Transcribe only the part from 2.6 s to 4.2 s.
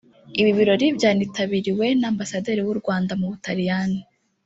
w’u Rwanda mu Butaliyani